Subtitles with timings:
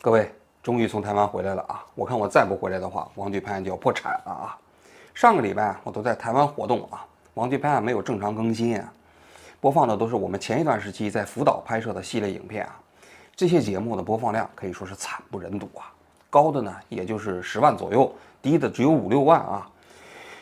[0.00, 0.30] 各位，
[0.62, 1.84] 终于从台湾回来了啊！
[1.96, 4.56] 我看我再不回来的话，王局拍案就要破产了啊！
[5.12, 8.92] 上个礼拜我都在台湾活动啊，王局拍案没有正常更新啊，
[9.60, 12.78] 播放的都是我们前一段时期在福岛拍摄的系列影片啊。
[13.34, 15.90] 这些节目的播放量可以说是惨不忍睹啊，
[16.30, 19.68] 高的呢也就是十万左右，低的只有五六万啊。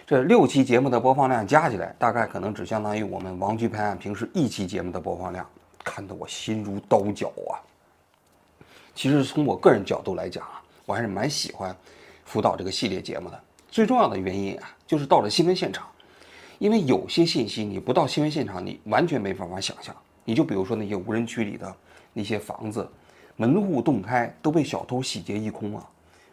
[0.07, 5.47] 这六期节目的播放量加起来，大概可能只相当于我们王局拍案平时一期节目的播放量，
[5.83, 7.57] 看得我心如刀绞啊！
[8.97, 11.77] 其实从我个人角度来讲啊，我还是蛮喜欢
[12.25, 13.39] 辅导这个系列节目的。
[13.69, 15.87] 最重要的原因啊，就是到了新闻现场，
[16.59, 19.95] 因为有些信息你不到新闻现场，你完全没办法想象。
[20.25, 21.77] 你就比如说那些无人区里的
[22.15, 22.89] 那些房子，
[23.37, 25.87] 门户洞开都被小偷洗劫一空啊！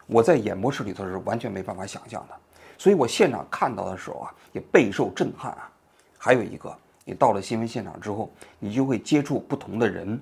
[0.06, 2.34] 我在演播室里头是完全没办法想象的，
[2.78, 5.70] 所以我现场看到的时候啊，也备受震撼啊。
[6.16, 10.18] 还有一个，你到了新闻现场之后，你就会接触不同的人。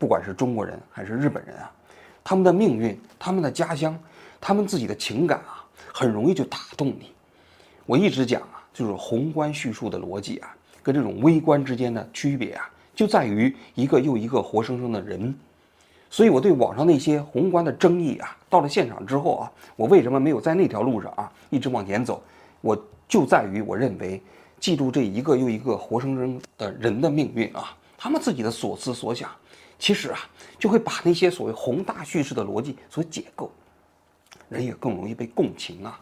[0.00, 1.70] 不管是中国人还是日本人啊，
[2.24, 3.94] 他们的命运、他们的家乡、
[4.40, 7.12] 他们自己的情感啊，很容易就打动你。
[7.84, 15.34] 我一直讲啊，就是宏观叙述的逻辑啊，跟这种微观之间的区别啊，就在于一个又一个活生生的人。
[16.08, 22.22] 所以我对网上那些宏观的争议啊，到了现场之后啊，我为什么没有在那条路上啊一直往前走？
[22.62, 22.74] 我
[23.06, 24.22] 就在于我认为，
[24.58, 29.30] 记住这一个又一个活生生的人的命运啊，他们自己的所思所想。
[29.80, 30.20] 其实啊，
[30.58, 33.50] 就会把那些所谓宏大叙事的逻辑所解构，
[34.50, 35.98] 人也更容易被共情啊。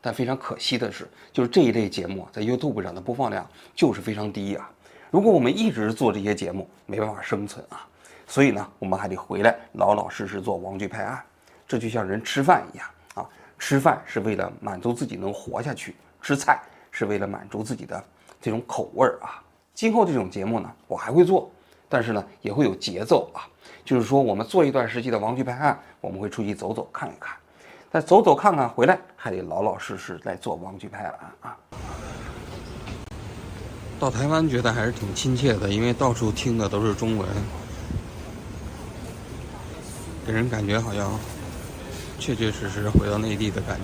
[0.00, 4.70] 但非常可惜的是，就是这一类节目在 YouTube 上的播放量就是非常低啊。
[5.10, 7.84] 如果我们一直做这些节目，没办法生存啊。
[8.28, 11.20] 所以呢，我们还得回来老老实实做王剧拍案。
[11.66, 18.02] 这就像人吃饭一样啊，吃饭是为了满足自己能活下去，吃菜是为了满足自己的
[18.40, 19.42] 这种口味儿啊。
[19.74, 21.50] 今后这种节目呢，我还会做。
[21.90, 23.42] 但是呢，也会有节奏啊，
[23.84, 27.36] 就是说我们做一段时期的王局拍案，我们会出去走走看一看，
[27.92, 31.56] 再走走看看回来，还得老老实实来做王局拍案啊。
[33.98, 37.28] 到台湾觉得还是挺亲切的，因为到处听的都是中文，
[40.24, 41.10] 给人感觉好像
[42.20, 43.82] 确确实实回到内地的感觉，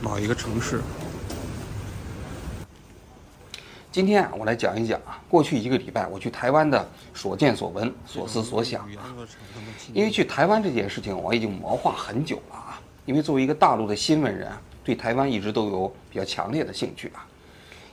[0.00, 0.80] 某一个城市。
[3.98, 9.12] 今天啊，我来讲一讲啊，过去一个礼拜我去台湾的所见所闻、所思所想啊。
[9.92, 12.80] 因为去台湾这件事情，我已经谋划很久了啊。
[13.06, 14.52] 因为作为一个大陆的新闻人，
[14.84, 17.26] 对台湾一直都有比较强烈的兴趣啊。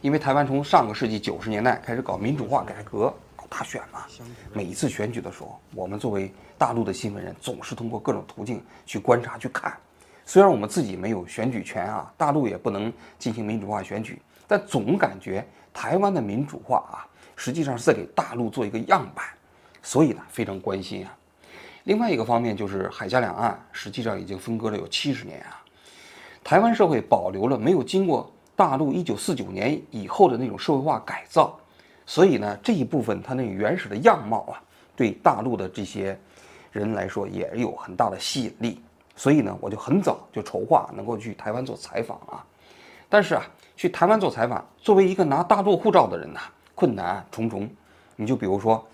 [0.01, 4.05] 因为台湾从上个世纪九十年代开始搞民主化改革、搞大选嘛，
[4.53, 9.75] 每一次选举的时候，我们作为大陆的新闻人，总是通过各种途径去观察、去看。
[10.23, 15.43] 虽然我们自己没有选举权啊，大陆也不能进行民主化选举，但总感觉。
[15.75, 17.03] 台湾的民主化啊，
[17.35, 19.25] 实际上是在给大陆做一个样板，
[19.83, 21.13] 所以呢非常关心啊。
[21.83, 25.61] 另外一个方面就是海峡两岸实际上已经分割了有七十年啊，
[26.45, 31.59] 台湾社会保留了没有经过大陆一九四九年以后的那种社会化改造，
[32.05, 34.63] 所以呢这一部分它那原始的样貌啊，
[34.95, 36.17] 对大陆的这些
[36.71, 38.81] 人来说也有很大的吸引力。
[39.17, 42.43] 所以呢我就很早就筹划能够去台湾做采访啊，
[43.15, 43.47] 但是啊。
[43.77, 46.39] 去台湾做采访，作为一个拿大陆护照的人呐，
[46.73, 47.69] 困难重重。
[48.15, 48.85] 你就比如说，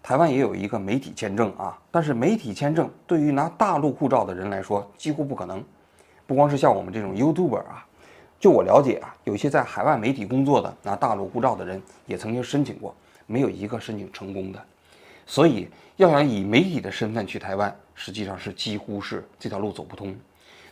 [0.00, 5.64] 台湾也有一个媒体签证啊，但是媒体签证对于拿大陆护照的人来说几乎不可能。
[6.26, 7.84] 不光是像我们这种 YouTuber 啊，
[8.40, 12.94] 就我了解啊，有些在海外媒体工作的拿大陆护照的人也曾经申请过，
[13.26, 14.60] 没有一个申请成功的。
[15.26, 20.12] 所以要想以媒体的身份去台湾，实际上是几乎是这条路走不通。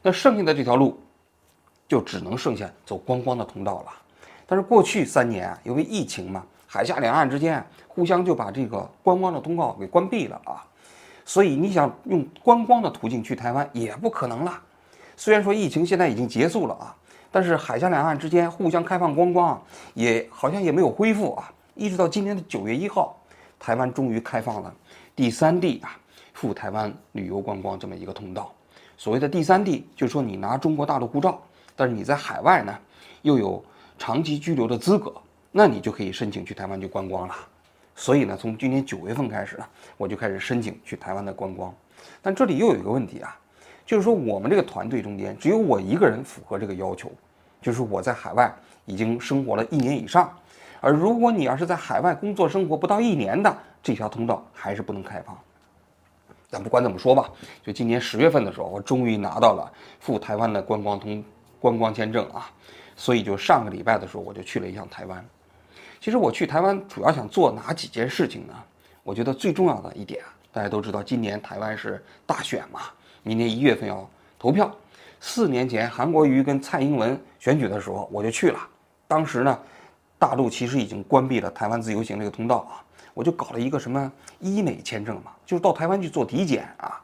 [0.03, 1.01] 那剩下的这条路。
[1.93, 3.93] 就只能剩下走观光的通道了，
[4.47, 10.65] 但是过去三年啊，因为疫情嘛，海峡两岸之间互相就把这个观光的通道给关闭了啊，
[11.23, 14.59] 所以你想用观光的途径去台湾也不可能了。
[15.19, 16.97] 虽然说疫情现在已经结束了啊，
[17.31, 21.53] 但是海峡两岸之间互相开放观光也好像也没有恢复啊。
[21.75, 23.15] 一直到今年的九月一号，
[23.61, 24.75] 台湾终于开放了
[25.15, 25.95] 第三地啊
[26.33, 28.51] 赴台湾旅游观光这么一个通道。
[28.97, 31.39] 所谓的第三地，就是说你拿中国大陆护照。
[31.75, 32.79] 但是你在海外呢，
[33.23, 33.65] 又有
[33.99, 35.13] 长期居留的资格，
[35.51, 37.35] 那你就可以申请去台湾去观光了。
[37.95, 39.65] 所以呢，从今年九月份开始呢，
[39.97, 41.73] 我就开始申请去台湾的观光。
[42.21, 43.39] 但这里又有一个问题啊，
[43.85, 47.13] 就是说我们这个团队中间只有我一个人符合这个要求，
[47.61, 48.53] 就是我在海外
[48.87, 50.33] 已经生活了一年以上。
[50.81, 55.39] 而如果你要是在海外工作生活不到一年的，这条通道还是不能开放。
[56.51, 57.31] 但不管怎么说吧，
[57.63, 61.23] 就今年十月份的时候，我终于拿到了赴台湾的观光通。
[61.63, 62.51] 观光签证啊，
[62.97, 65.25] 所以就上个礼拜的时候，我就去了一趟台湾。
[66.01, 68.55] 其实我去台湾主要想做哪几件事情呢？
[69.05, 72.81] 我觉得最重要的一点啊，大家都知道，今年台湾是大选嘛，
[73.23, 74.11] 明年一月份要
[74.41, 74.69] 投票。
[75.21, 78.59] 四年前韩国瑜跟蔡英文选举的时候，我就去了。
[79.07, 79.57] 当时呢，
[80.19, 82.83] 大陆其实已经关闭了台湾自由行这个通道啊，
[83.15, 84.11] 我就搞了一个什么
[84.41, 87.01] 医美签证嘛，就是到台湾去做体检啊，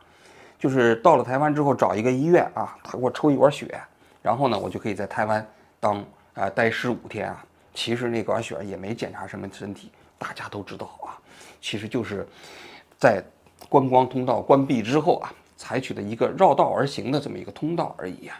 [0.58, 3.80] 就是到了台湾之后找一个医院啊，他给我抽一管血，
[4.28, 5.46] 然后呢，我就可以在台湾
[5.80, 6.04] 当
[6.34, 7.42] 啊待十五天啊。
[7.72, 11.16] 其实那管血也没检查什么身体，大家都知道啊，
[11.62, 12.28] 其实就是
[12.98, 13.24] 在
[13.70, 18.38] 观光通道关闭之后啊，采取的一个绕道而行的这么一个通道而已啊。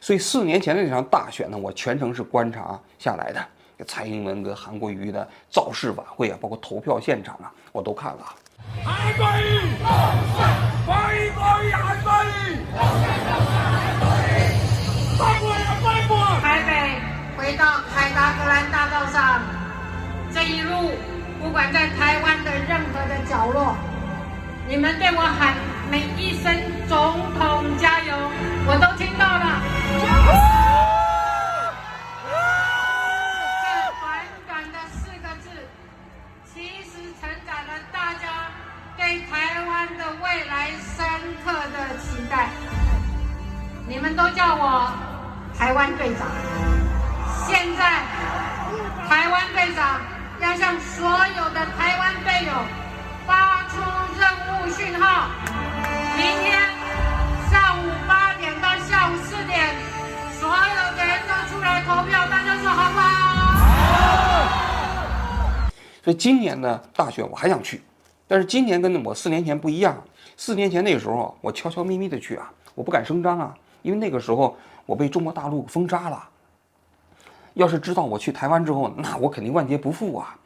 [0.00, 8.34] 所以四年前的那场大选呢，我全程是观察下来的，蔡英文跟韩国瑜的造势晚会啊，包括投票现场啊，我都看了。
[8.84, 9.82] 韩国瑜，
[10.86, 13.13] 欢迎欢迎韩国瑜，
[18.14, 19.42] 达格兰大道上，
[20.32, 20.92] 这一路
[21.42, 23.76] 不管在台湾的任何的角落，
[24.68, 25.54] 你们对我喊
[25.90, 26.54] 每一声
[26.88, 26.96] 总
[27.36, 28.14] 统加油，
[28.66, 29.60] 我都听到了。
[33.60, 33.66] 这
[34.00, 34.04] 短
[34.46, 35.50] 短的四个字，
[36.46, 38.46] 其实承载了大家
[38.96, 41.04] 对台湾的未来深
[41.44, 42.48] 刻的期待。
[43.88, 44.92] 你们都叫我
[45.58, 46.28] 台湾队长。
[47.46, 48.02] 现在，
[49.08, 50.00] 台湾队长
[50.40, 52.52] 要向所有的台湾队友
[53.26, 53.80] 发出
[54.18, 55.28] 任务讯号：
[56.16, 56.58] 明天
[57.50, 59.74] 上午八点到下午四点。
[60.40, 63.04] 所有的人都出来投票，大家说好不好？
[66.04, 67.82] 所以今年的大选我还想去，
[68.28, 69.96] 但是今年跟我四年前不一样。
[70.36, 74.54] 四年前那个时候我悄悄咪咪的去啊，我不敢声张啊，因为那个时候
[74.84, 76.22] 我被中国大陆封杀了。
[77.54, 80.36] 要是知道我去台湾之后，那我肯定万劫不复啊。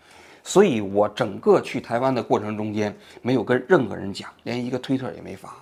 [0.44, 5.54] 所以我整个去台湾的过程中间，没有跟任何人讲，连一个推特也没发。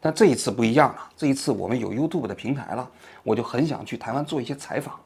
[0.00, 2.88] 但这一次不一样了，这一次我们有 YouTube 的平台了，
[3.22, 4.98] 我就很想去台湾做一些采访。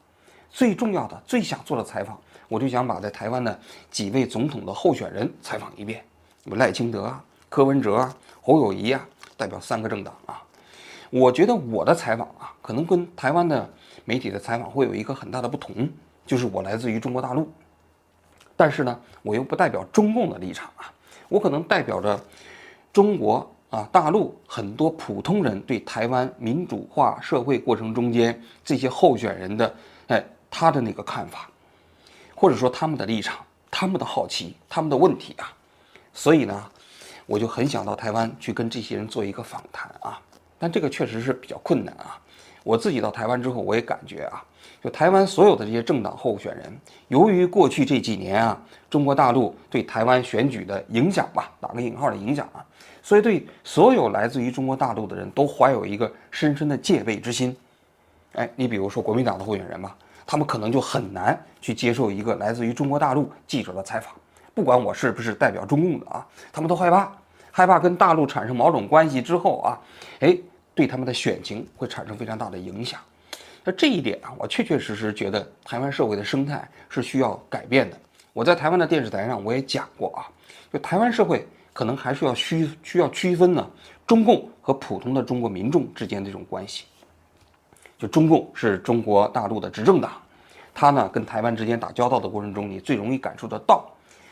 [0.49, 2.17] 最重要的、最想做的采访，
[2.47, 3.59] 我就想把在台湾的
[3.91, 6.03] 几位总统的候选人采访一遍，
[6.45, 9.05] 有赖清德啊、柯文哲啊、侯友谊啊，
[9.35, 10.41] 代表三个政党啊。
[11.11, 13.69] 我觉得我的采访啊，可能跟台湾的
[14.07, 15.89] 媒体的采访会有一个很大的不同，
[16.25, 17.51] 就是我来自于中国大陆，
[18.55, 20.89] 但是呢，我又不代表中共的立场啊，
[21.27, 22.17] 我可能代表着
[22.93, 23.51] 中国。
[23.69, 29.75] 啊，大陆很多普通人对台湾民主化社会过程中间这些候选人的，
[30.07, 31.49] 哎，他的那个看法，
[32.33, 35.51] 或者说他们的立场、他们的好奇、他们的问题啊，
[36.13, 36.71] 所以呢，
[37.25, 40.17] 我就很想到台湾去跟这些人做一个访谈啊，
[40.57, 42.17] 但这个确实是比较困难啊。
[42.67, 44.43] 我自己到台湾之后，我也感觉啊，
[44.83, 46.65] 就台湾所有的这些政党候选人，
[47.07, 52.59] 由于过去这几年啊，中国大陆对台湾选举的影响吧，打个引号的影响啊。
[53.01, 57.55] 所以，对所有来自于中国大陆的人都怀有一个深深的戒备之心。
[58.33, 64.13] 哎，你比如说国民党的候选人吧，他们可能就很难去接受一个来自于中国大陆记者的采访，
[64.53, 67.09] 不管我是不是代表中共的啊，他们都害怕，
[67.49, 69.79] 害怕跟大陆产生某种关系之后啊，
[70.19, 70.37] 哎，
[70.77, 73.01] 对他们的选情会产生非常大的影响。
[73.65, 77.99] 那这一点啊，我确确实实觉得台湾社会的生态是需要改变的。
[78.31, 80.23] 我在台湾的电视台上我也讲过啊，
[80.71, 81.45] 就台湾社会。
[81.73, 83.69] 可能还是要需需要区分呢，
[84.07, 86.85] 中共和普通的中国民众之间这种关系。
[87.99, 90.13] 就中共是中国大陆的执政党，
[90.73, 93.85] 他呢跟台湾之间打交道的过程中，你最容易感受得到。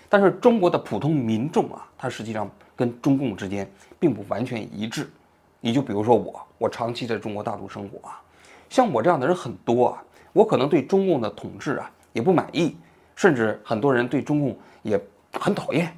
[0.10, 5.08] 但是中国的普通民众啊，他实际上跟中共之间并不完全一致。
[5.66, 8.22] 你就比如说我，我长期在中国大陆生活啊，
[8.70, 12.78] 像我这样的人很多啊，我可能对中共的统治啊也不满意，
[13.16, 15.02] 甚至很多人对中共也
[15.34, 15.92] 很讨厌。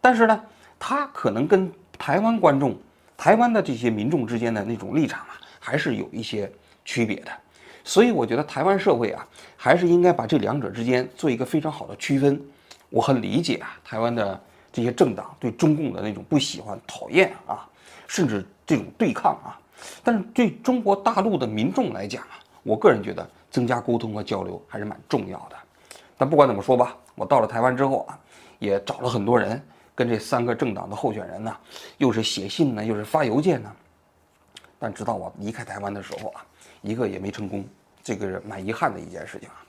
[0.00, 0.42] 但是呢。
[0.84, 2.76] 他可能跟台湾观众、
[3.16, 6.50] 台湾的这些民众之间的那种立场啊，还是有一些
[6.84, 7.30] 区别的。
[7.84, 9.24] 所以我觉得台湾社会啊，
[9.56, 12.42] 还是应该把这两者之间做一个非常好的区分。
[12.90, 14.40] 我很理解啊，台湾的
[14.72, 17.64] 这些政党对中共的那种不喜欢、讨厌啊，
[18.08, 19.60] 甚至这种对抗啊。
[20.02, 25.56] 但是对中国大陆的民众来讲啊，我个人觉得增加沟通和交流还是蛮重要的。
[26.16, 28.18] 但不管怎么说吧，我到了台湾之后啊，
[28.58, 29.60] 也找了很多人。
[29.94, 31.54] 跟这三个政党的候选人呢，
[31.98, 33.70] 又是写信呢，又是发邮件呢，
[34.78, 36.42] 但直到我离开台湾的时候啊，
[36.80, 37.62] 一个也没成功，
[38.02, 39.62] 这个是蛮遗憾的一件事情啊。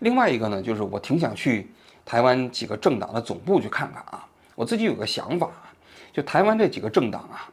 [0.00, 1.70] 另外一个呢，就是我挺想去
[2.04, 4.26] 台湾几个政党的总部去看看啊。
[4.56, 5.70] 我自己有个想法啊，
[6.12, 7.48] 就台湾这几个政党啊，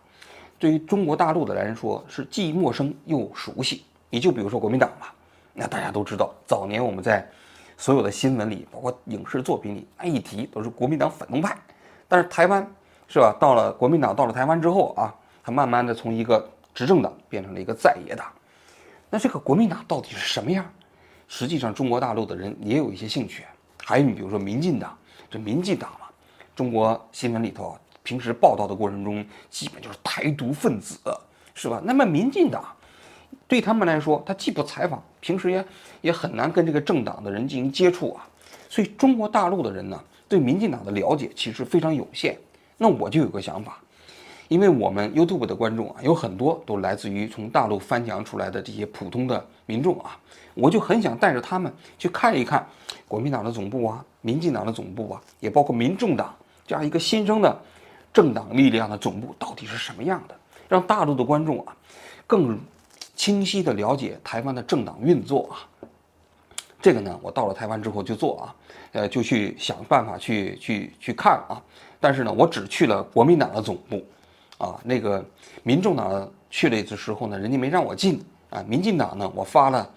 [0.59, 3.83] 对于中国大陆的来说是既陌生又熟悉。
[4.09, 5.13] 你就比如说国民党吧，
[5.53, 7.27] 那大家都知道，早年我们在
[7.77, 11.57] 所有的新闻里，包括影视作品里，那一提都是国民党反动派。
[12.07, 12.65] 但是台湾
[13.07, 13.35] 是吧？
[13.39, 18.27] 到了国民党到了台湾之后啊，他慢慢的从一个执政党变成了一个在野党。
[19.09, 20.65] 那这个国民党到底是什么样？
[21.27, 23.43] 实际上，中国大陆的人也有一些兴趣。
[23.83, 24.97] 还有你比如说民进党，
[25.29, 26.07] 这民进党嘛，
[26.55, 30.97] 中国新闻里头平时报道的过程中，基本就是台独分子，
[31.53, 31.81] 是吧？
[31.83, 32.63] 那么民进党
[33.49, 35.65] 对他们来说，他既不采访，平时也
[35.99, 38.25] 也很难跟这个政党的人进行接触啊。
[38.69, 42.37] 所以中国大陆的人呢，对民进党的了解其实非常有限。
[42.77, 43.77] 那我就有个想法。
[44.47, 50.17] 因为我们 YouTube 的观众啊，有很多都来自于从大陆翻墙出来的这些普通的民众啊，
[50.53, 52.65] 我就很想带着他们去看一看
[53.05, 56.33] 国民党的总部啊、民进党的总部啊，也包括民众党
[56.65, 57.61] 这样一个新生的
[58.13, 60.35] 政党力量的总部到底是什么样的，
[60.67, 61.75] 让大陆的观众啊
[62.25, 62.59] 更
[63.15, 65.55] 清晰地了解台湾的政党运作啊。
[66.81, 68.55] 这个呢，我到了台湾之后就做啊，
[68.91, 71.61] 呃，就去想办法去去去看啊。
[71.99, 74.03] 但是呢，我只去了国民党的总部。
[74.57, 75.23] 啊，那个
[75.61, 78.65] 民众党去了一次时候呢，人家没让我进啊。
[78.67, 79.87] 民进党呢，我发了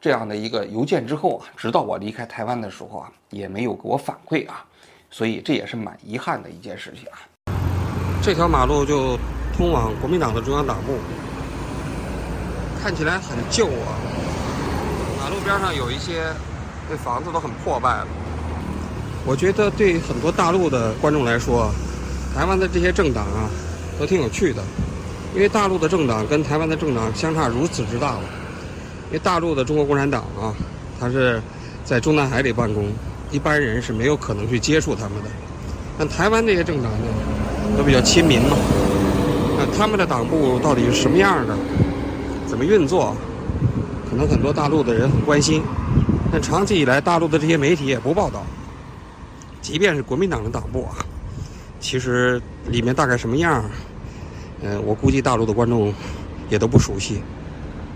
[0.00, 4.64] 这样的一个邮件之后啊，直到我离开台湾的时候啊，也没有给我反馈啊，
[5.10, 7.18] 所以这也是蛮遗憾的一件事情啊。
[8.22, 9.18] 这条马路就
[9.56, 10.98] 通往国民党的中央党部，
[12.82, 13.96] 看起来很旧啊。
[15.18, 16.24] 马路边上有一些
[16.88, 18.06] 这房子都很破败了。
[19.24, 21.70] 我觉得对很多大陆的观众来说，
[22.34, 23.48] 台湾的这些政党啊。
[23.98, 24.62] 都挺有趣的，
[25.34, 28.22] 因为大陆的政党跟台湾的政党相差如此之大了。
[29.08, 30.54] 因为大陆的中国共产党啊，
[30.98, 31.38] 它是
[31.84, 32.90] 在中南海里办公，
[33.30, 35.28] 一般人是没有可能去接触他们的。
[35.98, 37.08] 但台湾这些政党呢，
[37.76, 38.56] 都比较亲民嘛。
[39.56, 41.56] 那他们的党部到底是什么样的？
[42.46, 43.14] 怎么运作？
[44.08, 45.62] 可能很多大陆的人很关心。
[46.32, 48.42] 但长期以来，大陆的这些媒体也不报道。
[49.60, 51.04] 即便是国民党的党部啊，
[51.78, 53.64] 其实里面大概什么样？
[54.62, 55.92] 嗯，我估计大陆的观众
[56.48, 57.22] 也都不熟悉，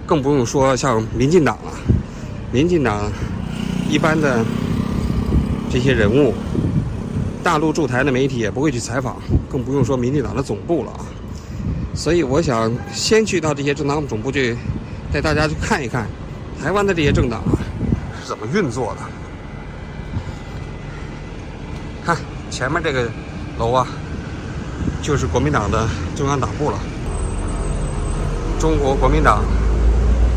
[0.07, 1.73] 更不用说像民进党了。
[2.53, 3.11] 民进党
[3.89, 4.45] 一般的
[5.71, 6.33] 这些人物，
[7.45, 9.17] 大陆驻台的媒体也不会去采访，
[9.49, 11.05] 更不用说民进党的总部了啊。
[11.95, 14.57] 所以我想先去到这些政党总部去，
[15.13, 16.09] 带大家去看一看
[16.61, 17.55] 台湾的这些政党啊
[18.21, 19.03] 是怎么运作的。
[22.05, 22.17] 看
[22.51, 23.09] 前面这个
[23.59, 23.87] 楼啊。
[25.01, 25.87] 就是国民党的
[26.17, 26.79] 中央党部了，
[28.59, 29.45] 中国国民党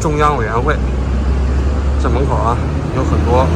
[0.01, 0.75] 中央委员会。
[2.03, 2.57] 这门口啊，
[2.97, 3.47] 有很多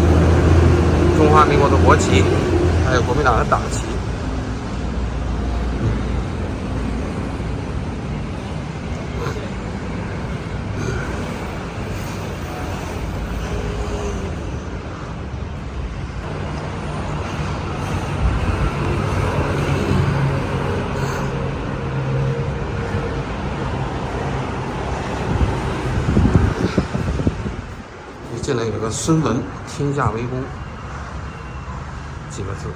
[1.18, 2.24] 中华民国的国旗，
[2.92, 3.86] 还有国民党的党旗。
[28.36, 30.44] 一进来有个“孙文天下为公”
[32.30, 32.68] 几个字，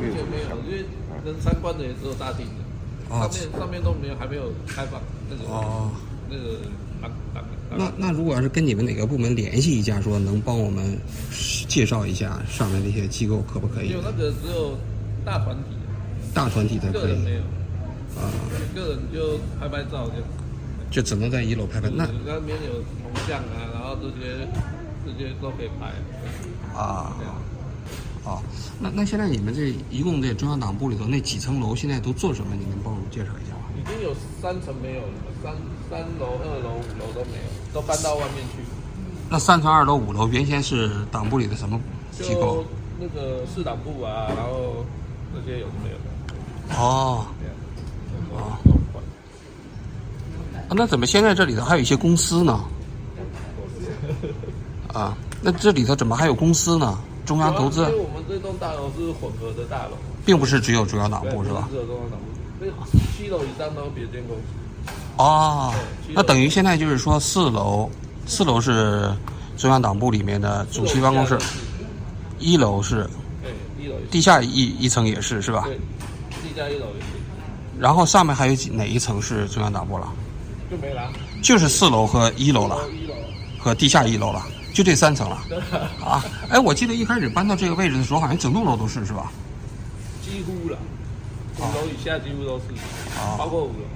[0.00, 0.84] 并没有没有，因为
[1.24, 5.90] 能参观的也只有大厅的，上面上面都没有，还没有开放那个哦，
[6.28, 6.58] 那个
[7.76, 10.96] 那那如果要是跟你们哪个部门联系一下，说能帮我们
[11.68, 13.90] 介绍一下上面那些机构，可不可以？
[13.90, 14.76] 有那个只有
[15.24, 15.76] 大团体，
[16.32, 17.40] 大团体才可以，没有
[18.20, 18.30] 啊，
[18.74, 20.14] 个人就拍拍照就。
[20.90, 21.90] 就只能在一楼拍拍。
[21.90, 24.46] 那那边有铜像啊，然后这些
[25.04, 25.90] 这些都可以拍。
[26.78, 27.16] 啊。
[28.24, 28.42] 啊。
[28.80, 32.54] 那那现在你们这一共这中央党部里头那几层楼现在都做什么？
[32.58, 33.60] 你能帮我介绍一下吗？
[33.76, 35.08] 已经有三层没有了，
[35.42, 35.52] 三
[35.90, 38.62] 三楼、二楼、五楼都没有，都搬到外面去。
[39.30, 41.78] 那三层、二楼、五楼原先是党部里的什么
[42.12, 42.64] 机构？
[42.98, 44.84] 那个市党部啊，然后
[45.34, 46.76] 那些有没有的？
[46.76, 47.26] 哦。
[48.34, 48.38] 啊。
[50.68, 52.64] 啊，那怎么现在这里头还有一些公司呢？
[54.94, 56.98] 啊，那这里头怎么还有公司呢？
[57.24, 57.80] 中央投资？
[57.82, 61.68] 因为我们这栋大楼是混合的大楼，并不是只有中央党部是吧？
[61.70, 62.26] 只有中央党部，
[62.60, 62.66] 那
[63.16, 64.42] 七楼以上都别间公司。
[65.16, 65.72] 哦，
[66.12, 67.88] 那等于现在就是说四楼，
[68.26, 69.10] 四楼是
[69.56, 71.38] 中央党部里面的主席办公室，
[72.38, 73.08] 一楼是，
[73.42, 73.52] 对，
[73.82, 75.64] 一楼，地下一一层也是是吧？
[75.64, 75.76] 对，
[76.42, 77.06] 地下一楼也是。
[77.78, 80.12] 然后上面还有几哪一层是中央党部了？
[80.70, 81.10] 就没了，
[81.42, 82.78] 就是四楼和一楼了，
[83.58, 85.36] 和地下一楼了，就这三层了。
[86.04, 89.32] 啊，哎，我记得一开始搬到这个位置的时候，好像整栋楼都是，是吧？
[90.20, 90.76] 几乎了，
[91.58, 92.64] 五楼以下几乎都是，
[93.16, 93.86] 啊，包括五楼。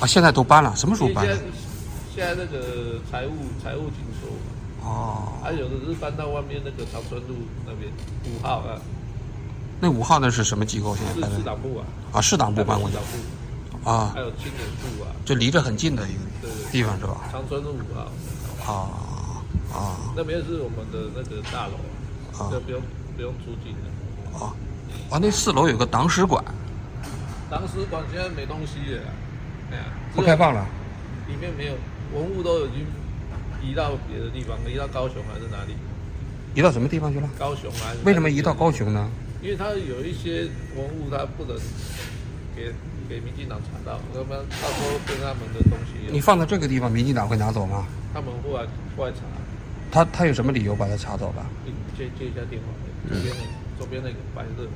[0.00, 1.26] 啊，现在都搬了，什么时候搬？
[2.14, 4.86] 现在那个财务财务紧缩。
[4.86, 5.32] 哦。
[5.42, 7.34] 还有的是搬到外面那个长春路
[7.66, 7.90] 那边
[8.26, 8.78] 五号啊。
[9.80, 10.94] 那五号那是什么机构？
[10.96, 17.28] 现在是市党部啊，啊，市党部办公室市党部，啊还，有青年部啊，就离着很近的一个地方是吧？
[17.32, 18.90] 长春路五号，啊
[19.76, 21.74] 啊那边是我们的那个大楼
[22.32, 22.80] 啊啊，就不用
[23.16, 24.38] 不用出境的。
[24.38, 24.54] 啊！
[25.10, 26.42] 啊，那四楼有个党史馆，
[27.50, 29.10] 党史馆现在没东西了啊，
[29.72, 30.66] 哎呀，不开放了。
[31.28, 31.74] 里面没有
[32.14, 32.86] 文物都已经
[33.62, 35.74] 移到别的地方，移到高雄还是哪里？
[36.54, 37.28] 移到什么地方去了？
[37.38, 37.92] 高雄啊？
[38.04, 38.70] 为什么移到高？
[38.70, 39.10] 雄呢？
[39.42, 41.56] 因为它有一些文物，它不能
[42.56, 42.72] 给
[43.08, 47.86] 给民进党查到，要不然到时候跟他们的东西，你放在这个地方，民进党会拿走吗？
[48.12, 48.66] 他们会来
[48.96, 49.20] 会来查。
[49.90, 51.46] 他他有什么理由把他查走了？
[51.64, 52.66] 你接接一下电话，
[53.08, 54.68] 左边那个左边那个白色，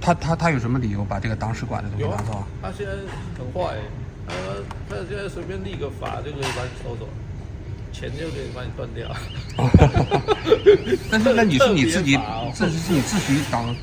[0.00, 2.92] 他他他有什么理由把这个党史馆的东西拿走啊？，他现在
[3.38, 3.82] 很坏、欸，
[4.26, 4.34] 他
[4.88, 7.08] 他现在随便立个法就可以把你收走，
[7.92, 9.08] 钱就可以把你断掉。
[11.10, 12.18] 但是那你是你自己
[12.54, 13.74] 这是你自己党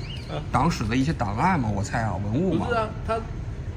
[0.51, 1.69] 党史的一些档案吗？
[1.73, 2.77] 我猜啊，文物嘛不是。
[2.77, 3.19] 啊，他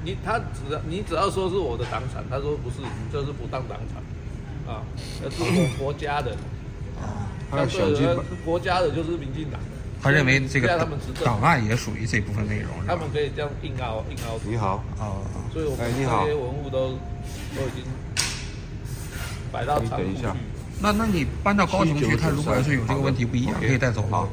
[0.03, 4.01] 你他只要你只要说是我的党产，他说不是，你这是不当党产
[4.67, 4.83] 啊，
[5.21, 6.35] 那是我国家的，
[7.49, 9.59] 他要想尽办，国家的就是民进党，
[10.01, 10.67] 他认为这个
[11.23, 13.05] 档案也属于这部分内容，他们？
[13.11, 16.89] 可以这样硬凹硬凹，你好，啊，所以我们这些文物都
[17.55, 17.83] 都已经
[19.51, 20.25] 摆到仓库去
[20.79, 24.27] 那那你搬到高雄去，他如果要是有这个问题不一样，可以带走吗？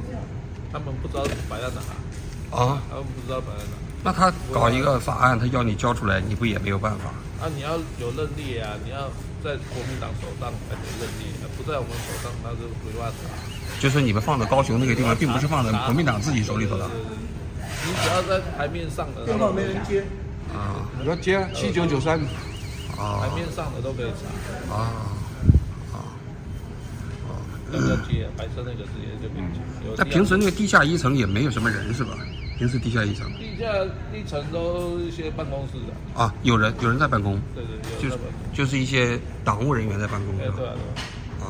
[0.72, 3.76] 他们不知道摆在哪，啊，他们不知道摆在哪。
[4.04, 7.10] 那他搞一个法案，他要你交出来，你不也没有办法？
[7.44, 9.10] 啊，你要有认力啊，你要
[9.42, 13.80] 在国民党手上才能认定，不在我们手上，他就没办法查。
[13.80, 16.88] 就是你们放的高雄那个地方，并不是放在国民党自己手里头的
[17.86, 20.02] 你只要在台面上的，电话没人接，
[20.52, 22.18] 啊你要接七九九三，
[22.98, 24.10] 啊台面上的都可以
[24.68, 24.76] 查，啊
[25.92, 25.96] 啊
[27.28, 27.30] 啊
[27.70, 29.86] 那个接白色那个直接就可以查。
[29.86, 32.18] 有那平时那个地下一层也没有什么人是吧？
[32.58, 33.66] 平时地下一层地下
[34.12, 38.18] 一层都一些办公室的，啊，有人有人在办公，对对，就是
[38.52, 40.48] 就是一些党务人员在办公对？
[40.48, 40.74] 啊对啊，
[41.40, 41.46] 啊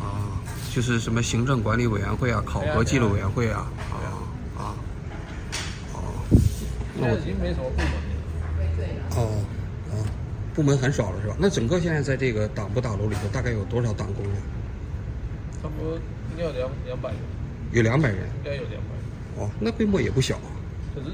[0.00, 0.40] 啊，
[0.74, 4.08] 就是什么行政管理委员会啊、考核记录委员会啊啊
[4.56, 4.74] 啊
[5.92, 6.00] 哦。
[6.98, 8.00] 现在已经没什么部门了。
[9.16, 9.44] 哦
[9.92, 9.94] 哦，
[10.54, 11.36] 部门很少了是吧？
[11.38, 14.36] 那整个现在在这个党部大楼里头，大概有多少党工呢？
[15.62, 15.94] 差不多
[16.32, 17.18] 应该有两两百人，
[17.72, 18.18] 有两百人。
[18.42, 18.88] 应该有两百。
[18.88, 18.93] 人，
[19.36, 20.48] 哦，那规模也不小啊。
[20.94, 21.08] 可是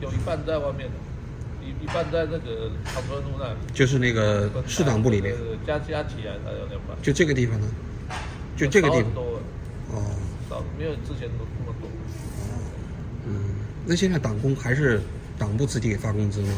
[0.00, 0.94] 有一半在外面的，
[1.62, 3.58] 一一半在那个长春路那里。
[3.74, 5.34] 就是那个市党部里面
[5.66, 6.94] 加加起来才有两百。
[7.02, 7.66] 就这个地方呢，
[8.56, 9.22] 就这个地方多，
[9.92, 10.02] 哦，
[10.48, 11.88] 少没有之前那么多。
[13.26, 13.34] 嗯，
[13.84, 15.00] 那现在党工还是
[15.38, 16.54] 党部自己给发工资吗？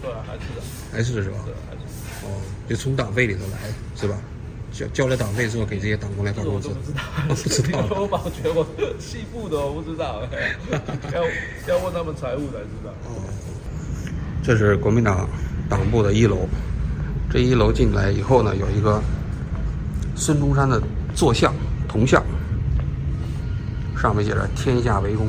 [0.00, 1.38] 对啊，还是的，还是是吧？
[1.44, 1.80] 对啊，还是。
[2.26, 3.58] 哦，就从党费里头来
[3.94, 4.18] 是吧？
[4.74, 6.80] 交交了党费之后，给这些党工来发工资这个
[7.28, 7.38] 我就。
[7.38, 8.66] 不知道， 我不知道我保全我
[8.98, 10.20] 细部的我不知道，
[11.14, 11.22] 要
[11.68, 12.90] 要问他们财务才知道。
[13.06, 13.22] 哦
[14.42, 15.26] 这是国民党
[15.70, 16.46] 党部的一楼，
[17.30, 19.00] 这一楼进来以后呢，有一个
[20.14, 20.82] 孙中山的
[21.14, 21.54] 坐像
[21.88, 22.22] 铜像，
[23.96, 25.26] 上面写着“天下为公”。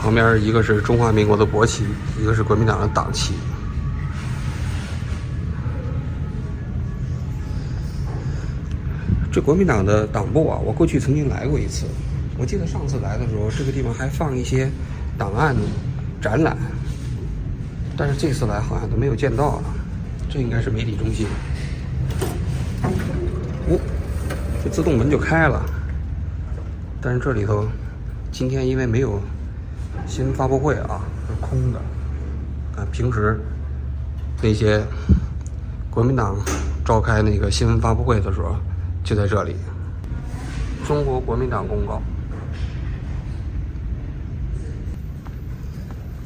[0.00, 1.84] 旁边一个是中华民国的国旗，
[2.18, 3.34] 一个是国民党的党旗。
[9.32, 11.86] 这国民党的党部啊，我过去曾经来过一次。
[12.36, 14.70] 我记得上次来的时候，这个地方还放一些
[15.16, 15.56] 档案
[16.20, 16.54] 展览，
[17.96, 19.64] 但是这次来好像都没有见到了。
[20.28, 21.26] 这应该是媒体中心。
[23.70, 23.80] 哦，
[24.62, 25.64] 这自动门就开了，
[27.00, 27.66] 但是这里头
[28.30, 29.18] 今天因为没有
[30.06, 31.78] 新闻发布会啊，是空的。
[32.76, 33.40] 啊，平时
[34.42, 34.82] 那些
[35.90, 36.36] 国民党
[36.84, 38.56] 召开那个新闻发布会的时候，
[39.04, 39.56] 就在这里。
[40.86, 42.02] 中国国民党公告：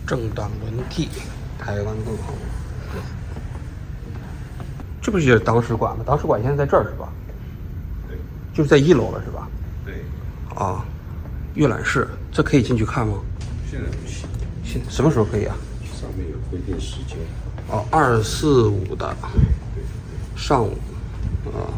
[0.06, 1.08] 政党轮替，
[1.58, 2.32] 台湾更好。
[5.02, 6.02] 这不是党史馆吗？
[6.04, 7.08] 党史馆现在在这儿是吧？
[8.08, 8.18] 对
[8.52, 9.48] 就是在一楼了是吧？
[9.84, 10.02] 对，
[10.52, 10.84] 啊，
[11.54, 13.14] 阅览室，这可以进去看吗？
[13.70, 14.28] 现在不行，
[14.64, 15.54] 现什么时候可以啊？
[15.94, 17.16] 上面有规定时间，
[17.68, 19.16] 哦，二四五的
[20.34, 20.76] 上午，
[21.54, 21.70] 啊，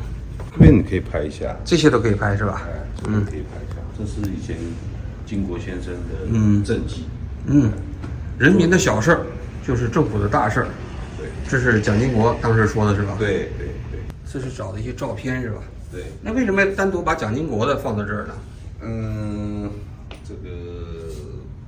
[0.59, 2.63] 这边你可以拍一下，这些都可以拍是吧？
[2.67, 4.57] 哎，这边可以拍一下，这是以前
[5.25, 6.65] 金国先生的嗯。
[6.65, 7.05] 政绩，
[7.47, 7.71] 嗯，
[8.37, 9.21] 人民的小事儿
[9.65, 10.67] 就是政府的大事儿，
[11.17, 11.29] 对。
[11.49, 14.01] 这是蒋经国当时说的是吧？，对对对。
[14.31, 15.59] 这是找的一些照片是吧？
[15.93, 18.35] 对，那为什么单独把蒋经国的放在这儿呢？
[18.83, 19.71] 嗯，
[20.29, 20.51] 这个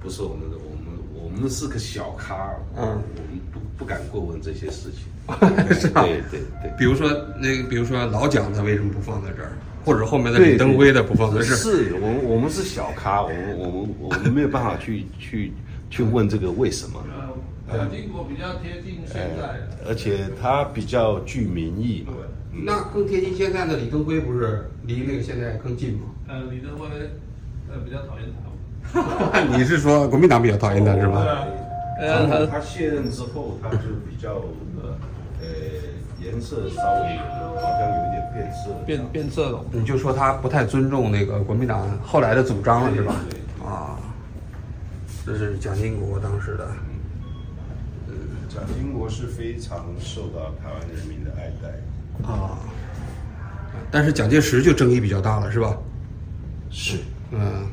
[0.02, 2.82] 不是我们的，我们我们们是个小咖，嗯。
[2.82, 5.08] 我们不不敢过问这些事情。
[5.74, 6.70] 是吧对对对。
[6.78, 9.52] 比如说那个，比如说老蒋他为什么不放在这儿，
[9.84, 11.56] 或者后面的李登辉的不放在这儿？
[11.56, 15.52] 是我们我们是小咖，我们我们我们没有办法去去
[15.88, 17.02] 去问这个为什么，
[17.68, 22.12] 呃，蒋经国比较贴近现在，而且他比较具民意嘛。
[22.52, 26.00] 那更贴近现在的李登辉不是离那个现在更近吗？
[26.28, 26.86] 呃，李登辉
[27.70, 28.50] 呃比较讨厌他。
[29.56, 31.20] 你是说国民党比较讨厌他是吧？
[31.24, 31.46] 呃，
[32.00, 34.42] 他他他卸任之后，他就比较
[35.40, 35.46] 呃
[36.20, 39.64] 颜色稍微好像有一点变色，变变色了。
[39.72, 43.14] 你就说他不太尊重那个国民党后来的主张了是吧？
[43.64, 43.98] 啊，
[45.24, 46.68] 这是蒋经国当时的。
[48.48, 52.28] 蒋经国是非常受到台湾人民的爱戴。
[52.28, 52.58] 啊，
[53.90, 55.76] 但是蒋介石就争议比较大了，是吧？
[56.68, 56.98] 是，
[57.30, 57.66] 嗯，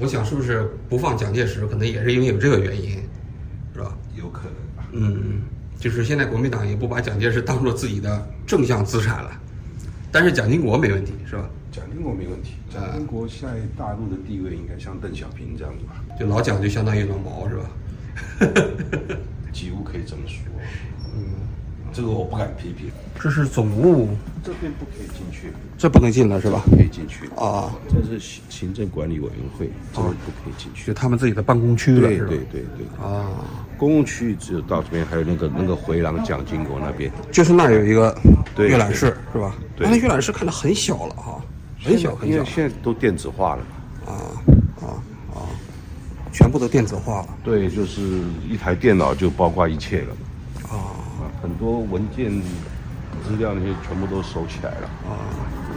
[0.00, 2.90] 我想是不是不放蒋介石，可能也是因为有这个原因，
[3.74, 3.96] 是吧？
[4.16, 4.88] 有可能吧。
[4.92, 5.42] 嗯，
[5.78, 9.30] 就是现在国民党也不把蒋介石当做自己的正向资产了，
[10.10, 11.48] 但是蒋经国没问题，是吧？
[11.70, 17.70] 蒋经国没问题，蒋经国在大陆的地位应该像邓小平这样子吧，就老蒋就相当于老毛，是吧？
[19.52, 20.42] 几乎可以这么说。
[21.14, 21.47] 嗯，
[21.92, 22.90] 这个我不敢批评。
[23.20, 24.10] 这是总务，
[24.44, 26.62] 这边不可以进去，这不能进了是吧？
[26.70, 27.26] 可以进去。
[27.36, 30.86] 啊，这是行行政管理委员会，这个不可以进去。
[30.86, 30.94] 就。
[30.94, 33.26] 他们自己的办公区了，对对对对，啊，
[33.76, 37.10] 公共区域只有到这边，还有那个那个回廊蒋经国那边。
[37.32, 38.16] 就是那儿有一个
[38.56, 39.54] 阅览室，是吧？
[39.76, 39.88] 对。
[39.88, 41.42] 那阅览室看着很小了哈，
[41.82, 42.34] 很小很小。
[42.36, 43.62] 因为现在都电子化了。
[44.06, 44.12] 嘛。
[44.12, 44.14] 啊
[44.80, 44.86] 啊
[45.34, 45.42] 啊，
[46.32, 47.28] 全部都电子化了。
[47.42, 48.00] 对，就是
[48.48, 50.16] 一台电脑就包括一切了
[51.42, 52.30] 很多文件、
[53.26, 54.88] 资料那些全部都收起来了。
[55.08, 55.18] 啊。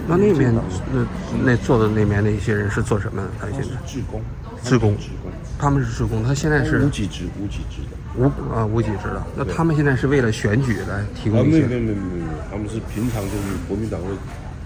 [0.07, 1.05] 那那边那
[1.45, 3.29] 那坐的那边那些人是做什么的？
[3.39, 4.21] 他现在志工，
[4.63, 7.97] 志工志工，他们是职工，他现在是无给职，无给职的。
[8.17, 9.23] 无啊无给职的。
[9.37, 14.07] 那他们现在是为了选举来提啊，供一些没有没有没有没有，他们是平常就是国民党会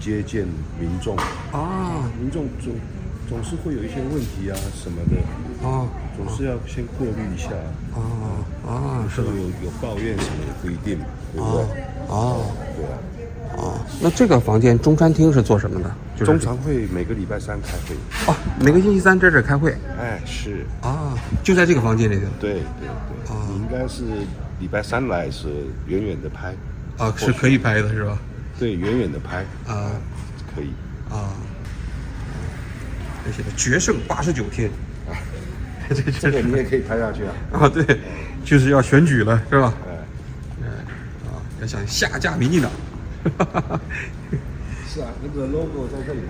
[0.00, 0.46] 接见
[0.80, 1.14] 民众，
[1.52, 2.72] 啊民众总
[3.28, 5.84] 总是会有一些问题啊什么的，啊
[6.16, 7.50] 总是要先过滤一下。
[7.94, 8.00] 啊
[8.66, 10.98] 啊是的这个有有抱怨什么也不一定，
[11.32, 11.80] 对不啊对？
[12.08, 12.36] 啊
[12.76, 13.62] 对啊。
[13.62, 13.86] 啊。
[14.00, 15.90] 那这个房间中餐厅是做什么的？
[16.16, 17.94] 就是中常会每个礼拜三开会。
[18.26, 22.62] 哦，每个星期三在这儿开会哎，是，啊，就在这个房间里头对对
[23.26, 24.02] 对，你应该是
[24.58, 25.48] 礼拜三来是
[25.86, 26.54] 远远的拍，
[26.98, 28.18] 啊，是可以拍的是吧？
[28.58, 29.92] 对，远远的拍啊
[30.54, 30.70] 可以。
[31.08, 31.30] 啊，
[33.24, 34.68] 而且决胜八十九天，
[35.88, 37.32] 这这这个你也可以拍下去啊。
[37.52, 38.00] 啊，对，
[38.44, 39.74] 就是要选举了是吧？
[40.62, 40.66] 哎，
[41.28, 42.70] 啊，要想下架民进党，
[44.88, 46.20] 是啊，那个 logo 在这里，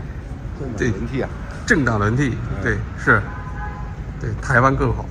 [0.77, 1.29] 对政党轮替啊。
[1.67, 3.21] 政党轮替，对是，
[4.21, 5.05] 对台湾更好，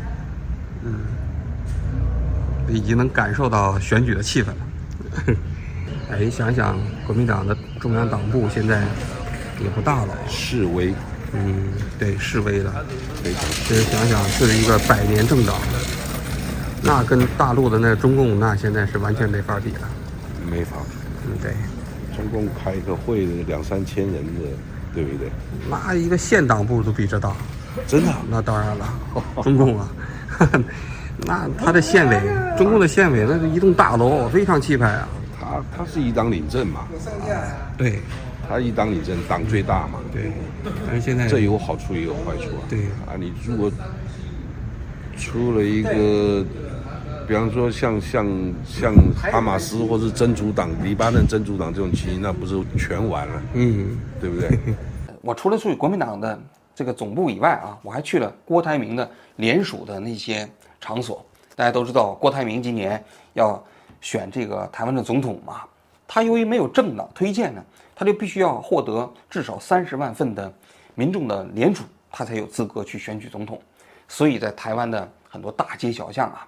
[0.84, 0.94] 嗯，
[2.70, 5.36] 已经能感受到选举的气氛了。
[6.12, 8.84] 哎，想想国民党的中央党部现在
[9.60, 10.94] 也不大了，示威，
[11.36, 12.74] 嗯，对，示威了。
[13.24, 15.56] 非常其实想想，这是一个百年政党，
[16.82, 19.82] 那跟大陆的那中共那现在是完全没法比了。
[20.50, 20.78] 没法。
[21.28, 21.52] 嗯，对，
[22.16, 24.42] 中共开个会两三千人的，
[24.94, 25.30] 对不对？
[25.70, 27.32] 那一个县党部都比这大，
[27.88, 28.94] 真的啊，那当然了，
[29.42, 29.90] 中共啊，
[31.26, 32.22] 那他的县委，
[32.58, 35.08] 中共的县委那是一栋大楼，非常气派啊。
[35.40, 36.82] 他他是一党领政嘛，
[37.78, 38.00] 对
[38.48, 40.00] 他一党领政，党最大嘛。
[40.12, 40.32] 对，
[40.86, 42.62] 但是现在这有好处也有坏处啊。
[42.70, 43.72] 对啊，你如果
[45.18, 46.46] 出了一个，
[47.28, 48.28] 比方说像像
[48.66, 54.58] 像哈马斯或是真主党、黎巴嫩真主党这种情形，那不是全完了，嗯对不对？
[55.22, 56.40] 我除了去国民党的
[56.76, 60.48] 这个总部以外啊，我还去了郭台铭的联署的那些
[60.80, 61.26] 场所。
[61.56, 63.02] 大家都知道，郭台铭今年
[63.34, 63.64] 要
[64.02, 65.62] 选这个台湾的总统嘛，
[66.06, 67.64] 他由于没有政党推荐呢，
[67.96, 70.54] 他就必须要获得至少三十万份的
[70.94, 73.62] 民众的联署，他才有资格去选举总统。
[74.08, 76.46] 所以在台湾的很多大街小巷啊，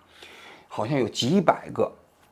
[0.67, 1.91] 好像有几百个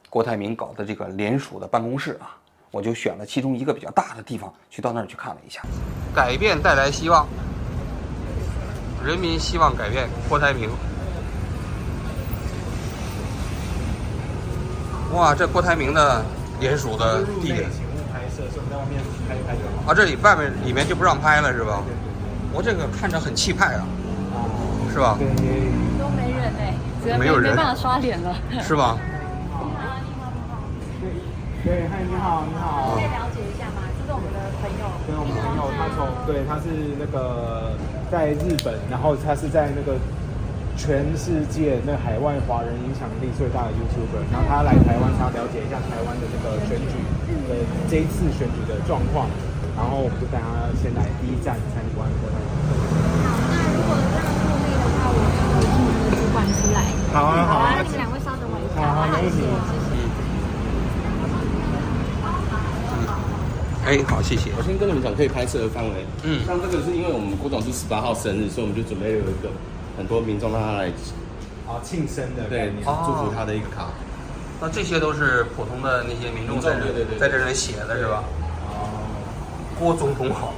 [0.09, 2.37] 郭台铭搞的这个联署的办公室啊，
[2.71, 5.61] 我就选了其中一个比较大的地方，去到那儿去看了一下。
[6.13, 7.27] 改变带来希望，
[9.03, 10.07] 人民希望改变。
[10.29, 10.69] 郭台铭，
[15.13, 16.23] 哇，这郭台铭的
[16.59, 17.69] 联署的地点，
[18.75, 19.91] 在外面拍一拍就好。
[19.91, 21.81] 啊，这里外面里面就不让拍了是吧？
[22.51, 23.87] 我这个看着很气派啊，
[24.91, 25.15] 是吧？
[25.17, 25.27] 对，
[25.97, 28.35] 都没人哎、只能没有人没办法刷脸了。
[28.61, 28.97] 是吧？
[31.63, 32.93] 对，嗨，你好，你好。
[32.95, 33.87] 可以了解一下吗？
[33.95, 34.83] 这是我们的朋友。
[35.07, 36.67] 对，我们朋友他从对他是
[36.99, 37.73] 那个
[38.11, 39.97] 在日本，然后他是在那个
[40.75, 47.01] 全世界那海外华人影响力最大的 YouTuber，然后他来台湾，想要了解一下台湾的这个选举
[47.49, 47.55] 的
[47.89, 49.25] 这一次选举的状况，
[49.75, 52.29] 然后我们就带他先来第一站参观好。
[52.29, 56.79] 那如果这样顺利的话，我们会请我们的主管出来。
[57.15, 59.47] 好啊好啊那你们两位稍等我一下，好好没问题谢
[59.87, 59.95] 谢。
[63.85, 64.51] 哎，好，谢谢。
[64.57, 66.05] 我先跟你们讲可以拍摄的范围。
[66.23, 69.49] 嗯像这个是因为我们郭总是十八号生日，所以我们就准备了一个
[69.95, 70.89] 很多民众让他来
[71.69, 72.83] 啊庆生的概对念。
[72.83, 73.93] 祝福他的一个卡。
[74.61, 78.23] 那这些都是普通的那些民众在这民众对对对在这里写的是吧？
[78.69, 78.89] 哦，
[79.77, 80.53] 郭总统好。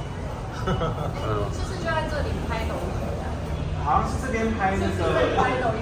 [0.68, 2.80] 嗯，是不是就在这里拍抖音？
[3.84, 5.80] 好像是这边拍那个，拍抖音。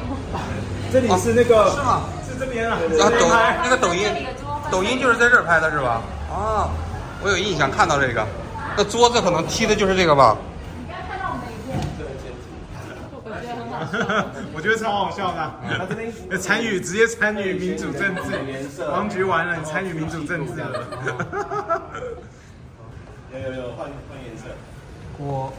[0.92, 2.02] 这里是那个是吗？
[2.24, 3.26] 是这边啊，啊，抖。
[3.64, 4.09] 那个抖音，
[4.70, 6.00] 抖音就是在这儿拍的是吧？
[6.31, 6.70] 啊，
[7.20, 8.24] 我有印象看到这个。
[8.76, 10.37] 那桌子可能踢的就是这个吧？
[10.79, 11.76] 你刚刚看到我们的影片，
[13.24, 13.76] 我觉得很好笑。
[14.55, 15.61] 我觉得超好笑的啊。
[15.79, 21.83] 他这边参与直接参与民主政治，王局完了，你参与民主政治了。
[23.33, 24.44] 有有有，换换颜色。
[25.16, 25.53] 郭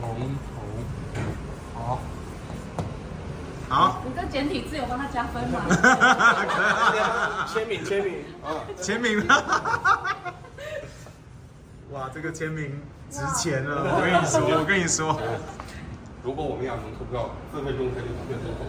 [0.00, 0.28] 总统
[1.74, 2.00] 好。
[3.68, 5.60] 好，你这简体字有帮他加分吗？
[7.52, 8.14] 签 名签名。
[8.80, 9.22] 签名。
[11.92, 15.20] 哇，这个签名值钱了，我跟你说，我跟你说。
[16.24, 18.60] 如果我们要能投票，分分钟他就投票总统。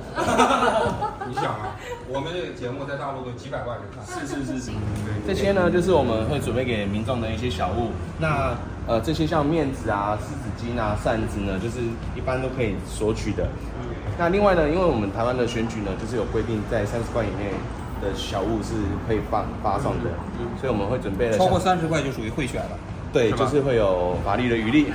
[1.27, 1.75] 你想啊，
[2.07, 4.05] 我们这个节目在大陆都几百万人看。
[4.05, 4.71] 是是是是。
[5.27, 7.91] 这些呢，就是我们会准备给民众的一些小物。
[8.19, 8.55] 那
[8.87, 11.79] 呃，这些像面子啊、湿纸巾啊、扇子呢，就是
[12.15, 13.47] 一般都可以索取的。
[14.17, 17.51] 那另外呢，因为我们台湾的选举呢，就是有规定在三十块以内
[18.01, 18.73] 的小物是
[19.07, 20.09] 可以发发送的，
[20.59, 22.77] 所以我们会准备了超过三十块就属于贿选了。
[23.11, 24.93] 对，是就是会有法律的余力。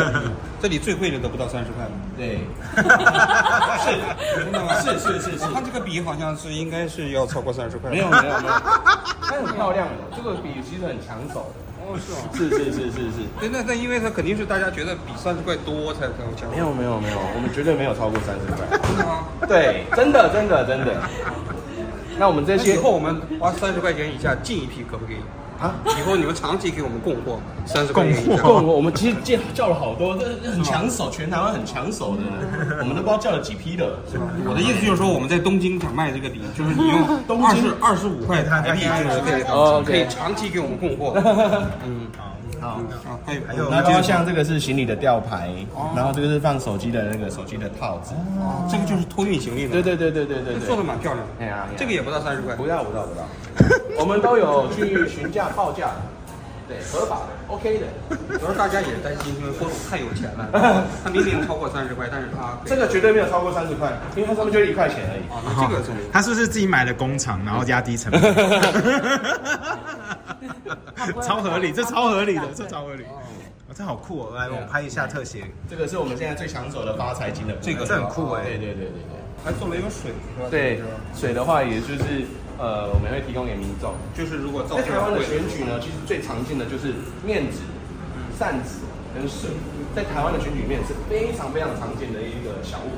[0.60, 1.90] 这里最贵的都不到三十块了。
[2.16, 2.40] 对，
[3.84, 4.74] 是真的吗？
[4.80, 7.90] 是是是是我看这个笔好像是应该是要超过三十块。
[7.90, 8.54] 没有没有没有，
[9.22, 11.60] 它很漂亮的，这个笔其实很抢手的。
[11.86, 12.18] 哦，是吗？
[12.34, 13.16] 是是是是是。
[13.38, 16.46] 对，那那因为它肯定是大家觉得比三十块多才才有价。
[16.50, 18.66] 没有没有没有，我们绝对没有超过三十块。
[18.82, 19.24] 真的吗？
[19.46, 20.96] 对，真的真的真的。
[22.18, 25.16] 那我们这些那以后我们花三十块钱以下进一批可不可以？
[25.60, 28.36] 啊，以后你们长期给我们供货，三十供货。
[28.36, 28.72] 供货。
[28.74, 32.22] 我们其实叫叫了好多， 这这很抢手，全台湾很抢手的，
[32.80, 33.98] 我们都不知道叫了几批的。
[34.48, 37.00] 我的意思就是说，我们在东京想卖这个笔，就是你用
[37.44, 41.14] 二十二十五块台币，就是可以哦可以长期给我们供货。
[41.84, 42.06] 嗯，
[42.66, 45.50] 好，啊，还有还有然后像这个是行李的吊牌，
[45.94, 48.12] 然后这个是放手机的那个手机的套子。
[48.68, 49.70] 这个就是托运行李的。
[49.70, 50.66] 对对对对对对对。
[50.66, 51.44] 做的蛮漂亮的。
[51.44, 52.56] 哎呀，这个也不到三十块。
[52.56, 53.22] 不到不到不到，
[54.00, 55.90] 我们都有去询价报价，
[56.66, 57.86] 对，合法的，OK 的。
[58.38, 60.48] 主要大家也担心，因为郭总太有钱了，
[61.04, 65.22] 他明明超过三十块，但是他 这个绝对没有超过三十块，因为他上面就一块钱而已。
[65.32, 66.04] 啊，那这个聪明。
[66.12, 68.20] 他是不是自己买了工厂，然后压低成本？
[71.22, 73.04] 超合理，这超合理的，这超合理。
[73.04, 74.32] 哦，这好酷哦！
[74.36, 75.44] 来，我拍一下特写。
[75.68, 80.12] 这个是我们现在最抢手的发财金的，这个这很酷哎对对对对对还做了一个水，
[80.50, 80.80] 对。
[81.14, 82.24] 水的话也就是
[82.58, 83.94] 呃，我们会提供给民众。
[84.14, 86.94] 就是如果造在台湾的选举呢，其实最常见的就是
[87.24, 87.58] 面纸、
[88.38, 88.80] 扇子
[89.14, 89.50] 跟水，
[89.94, 92.90] 在台湾的选举里面是非常非常常见的一个小物。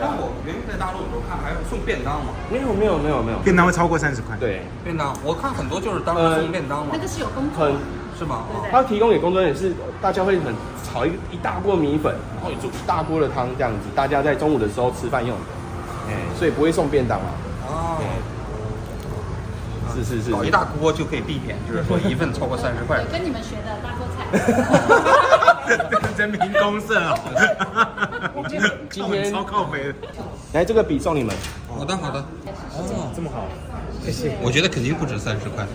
[0.00, 7.74] 但我原来在大陆的时候看还有送便当嘛，没有没有没有没有，便当会超过三十块。，对，便当我看很多就是当时送便当嘛那，个是有工作很
[8.18, 8.44] 是吗？
[8.50, 15.44] 啊他提供给工作人员是大家会很炒一一大锅米粉，然后有煮一大锅的汤这样子，大家在中午的时候吃饭用的，
[16.10, 17.30] 哎，所以不会送便当啊。
[17.66, 17.98] 哦，
[19.94, 23.18] 是是是，搞一大锅就可以避免，就是说 一份超过三十块对，。
[23.18, 24.18] 跟你们学的大锅菜。
[26.18, 28.27] 真民公社哦。
[28.48, 29.94] 今天超靠北的。
[30.52, 31.34] 来这个笔送你们，
[31.68, 33.44] 好的好的，哦，这么好，
[34.04, 34.32] 谢谢。
[34.42, 35.66] 我觉得肯定不止三十块，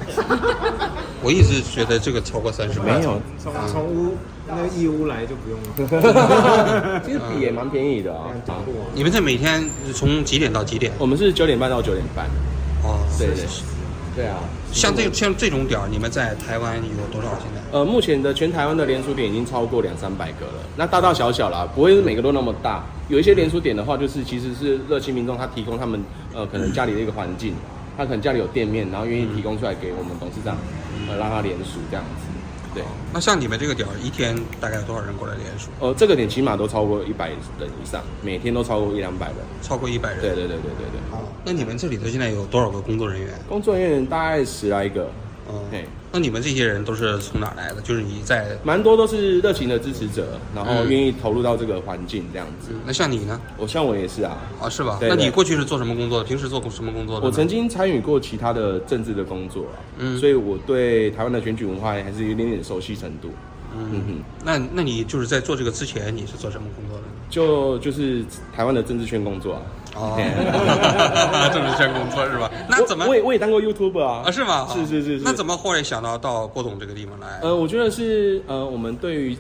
[1.22, 2.98] 我一直觉得这个超过三十块。
[2.98, 4.16] 没有，从从屋
[4.48, 7.02] 那个义乌来就不用了。
[7.06, 8.32] 其实笔也蛮便宜的啊。
[8.96, 10.92] 你们这每天是从几点到几点？
[10.98, 12.26] 我们是九点半到九点半，
[12.84, 13.46] 哦，对对
[14.16, 14.38] 对啊。
[14.72, 17.62] 像这像这种点儿，你们在台湾有多少现在？
[17.72, 20.54] 呃，目前的全台湾的连锁点已经超过两三百个了。
[20.76, 22.84] 那大大小小啦，不会是每个都那么大。
[23.10, 26.02] 有一些连锁点的话，就是其实是热心民众他提供他们
[26.34, 27.54] 呃可能家里的一个环境，
[27.98, 30.56] 他可能家里有店面，然后愿意提供出来给我们董事长，
[31.10, 32.33] 呃让他联署这样子。
[32.74, 32.84] 对，
[33.14, 35.70] 那像你们这个点儿，一天大概有多少人过来练书？
[35.80, 37.38] 呃，这个点起码都超过一百人
[37.82, 39.38] 以上，每天都超过一两百人。
[39.62, 40.22] 超过一百人。
[40.22, 41.12] 对对对对对对。
[41.12, 43.30] 好那你们这里头现在有多少个工作人员？
[43.48, 45.10] 工作人员大概十来个，
[45.50, 47.82] 嗯对，那你们这些人都是从哪来的？
[47.82, 52.72] 就是你在，蛮多都是热情的支持者，然后嗯愿意投入到这个环境这样子。
[52.86, 53.40] 那像你呢？
[53.58, 54.98] 我像我也是啊，啊，是吧？
[55.02, 56.24] 那你过去是做什么工作的？
[56.26, 57.26] 平时做过什么工作的？
[57.26, 63.30] 我曾经参与过其他的政治的工作啊，嗯所以我对台湾的选举文化还是有点点熟悉程度。
[63.76, 67.04] 嗯哼，那那你就是在做这个之前，你是做什么工作的？
[67.28, 68.24] 就就是
[68.56, 69.62] 台湾的政治圈工作啊。
[69.96, 70.26] 哦对
[71.54, 72.50] 政治圈工作是吧？
[72.68, 74.24] 那怎么我我也我也当过 YouTuber 啊？
[74.26, 74.32] 啊？
[74.32, 74.68] 是吗？
[74.74, 75.24] 是是是是。
[75.24, 77.40] 那怎么后来想到到郭董这个地方来？
[77.42, 79.38] 呃，我觉得是呃，我们对于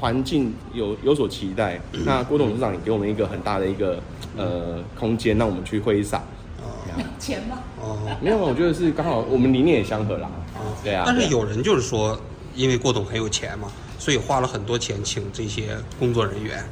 [0.00, 1.80] 环境有有所期待。
[2.04, 3.98] 那郭董事长也给我们一个很大的一个
[4.36, 6.22] 呃空间，让我们去挥洒。
[7.18, 7.58] 钱吗？
[7.80, 10.30] 哦，没有，我觉得是刚好我们理念也相合啦。
[10.82, 10.94] 对啊。
[10.94, 12.18] 对啊但是有人就是说，
[12.54, 13.68] 因为郭董很有钱嘛，
[13.98, 16.64] 所以花了很多钱请这些工作人员。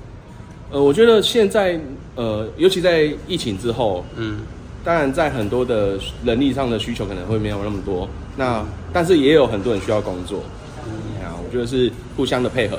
[0.70, 1.78] 呃，我觉得现在
[2.16, 4.42] 呃，尤其在疫情之后，嗯，
[4.84, 10.42] 当然在很多的人力上的需求可能会没有那么多，那但是也有很多人需要工作。
[10.86, 12.78] 嗯，啊，我觉得是互相的配合。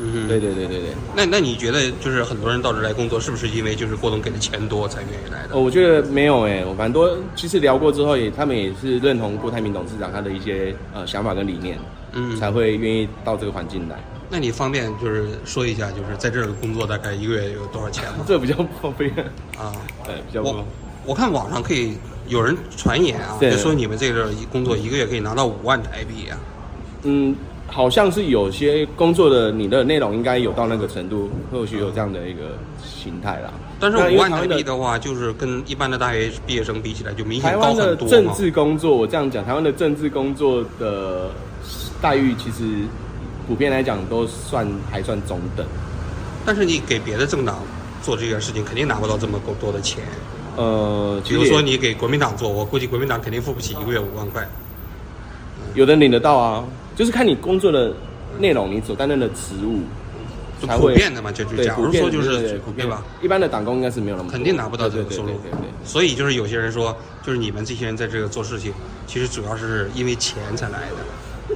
[0.00, 0.90] 嗯对对对对对。
[1.16, 5.56] 那那你觉得就是很多人到这来工作，是不是因为就是郭总给的钱多才愿意来的？
[5.56, 11.76] 哦，我觉得没有诶、我蛮多其实聊过之后也，他们也是认同郭台铭董事长他的一些呃想法跟理念，
[12.12, 13.96] 嗯才会愿意到这个环境来。
[14.30, 18.24] 那你方便就是说一下，就是在这儿工作大概一个月有多少钱吗？
[18.28, 19.10] 这比较不方便
[19.58, 19.72] 啊，
[20.04, 20.64] 对，比较不方我
[21.06, 26.38] 我看网上可以有人传言啊，就说你们这个工作一个月可以拿到五万台币啊。
[27.04, 27.34] 嗯，
[27.66, 33.50] 好像是有些工作的你的内容应该有到那个程度，或许有这样的一个形态啦。
[33.80, 38.08] 但是五万台币的话，就是跟一般的大学毕业生比起来，就明显高台湾的很多。
[38.08, 41.30] 政治工作，我这样讲，台湾的政治工作的
[42.02, 42.64] 待遇其实
[43.48, 45.66] 普遍来讲都算还算中等。
[46.46, 47.62] 但是你给别的政党
[48.02, 50.04] 做这件事情，肯定拿不到这么够多的钱。
[50.56, 54.46] 呃，比如说你给国民党做，我估计国民党肯定付不起一个月五万块。
[55.74, 56.64] 有的领得到啊，
[56.96, 57.92] 就是看你工作的
[58.38, 59.80] 内容，你所担任的职务
[60.60, 63.04] 就普遍的嘛，就就对假如说就是对吧？
[63.22, 65.40] 一般的党工应该是没有那么肯定拿不到这个收入。
[65.84, 68.72] 所以就是有些人说，就是你们这些人在这个做事情，
[69.06, 70.96] 其实主要是因为钱才来的。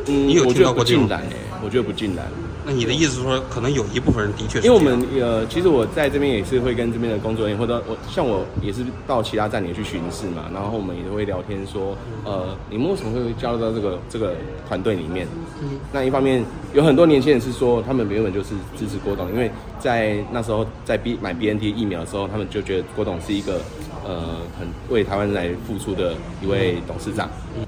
[0.06, 2.26] 嗯，你有听我觉得不到过这种尽然诶，我觉得不尽然。
[2.64, 14.34] 那你的意思是说，可能有一部分人的确是因为我们呃，其实我在这边也是会跟这边的工作人员，或者我像我也是到其他站点去巡视嘛，然后我们也会聊天说，呃，你们为什么会加入到这个这个
[14.68, 15.26] 团队里面？
[15.60, 19.50] 嗯那一方面有很多年轻人是说，他们原本就是支持郭董，因为
[19.80, 23.60] 在那时候在 B 买 BNT 疫苗的时候，他们就觉得郭董是一个
[24.06, 27.28] 呃很为台湾人来付出的一位董事长。
[27.58, 27.66] 嗯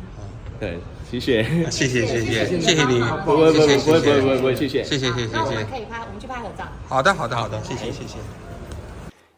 [0.60, 0.78] 对，
[1.10, 5.28] 谢谢，谢谢谢谢谢谢你，不会不会谢谢不会不会谢谢不会不会，谢谢谢谢谢谢
[5.64, 6.64] 可以拍，我们去拍合照。
[6.88, 8.16] 好的好的好的，谢谢谢谢。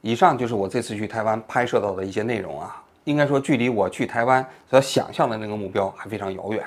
[0.01, 2.83] 以上就是我这次去台湾拍摄到的一些内容啊。
[3.05, 6.65] 应该说，距离我去台湾所想象的那个目标还非常遥远。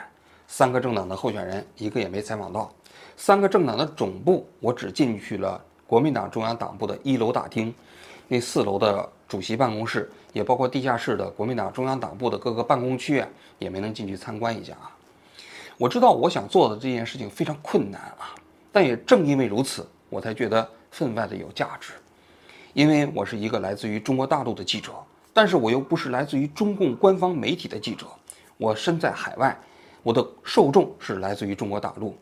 [0.48, 2.70] 三个政党的候选人，一个也没采访到；
[3.18, 7.74] 三个政党的总部，我只进去了国民党中央党部的一楼大厅，
[8.28, 14.90] 那四楼的主席办公室，也包括地下室的国民党中央党部的各个办公区啊，也没能进去参观一下啊。
[15.78, 18.34] 我知道我想做的这件事情非常困难啊，
[18.72, 21.94] 但也正因为如此，我才觉得分外的有价值。
[22.74, 24.92] 因为我是一个来自于中国大陆的记者，
[25.32, 28.08] 但是我又不是来自于中共官方媒体的记者，
[28.58, 29.56] 我身在海外，
[30.02, 32.18] 我的受众是来自于中国大陆，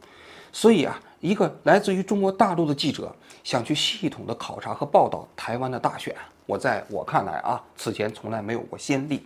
[0.52, 6.16] 所以啊，一个来自于中国大陆的记者想去系统的考察和报道台湾的大选，
[6.48, 9.24] 我在我看来啊，此前从来没有过先例，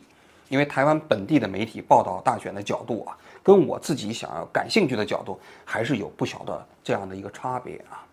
[0.50, 8.04] 因为台湾本地的媒体报道大选的角度啊，跟我自己想要感兴趣的角度还是有不小的这样的一个差别啊。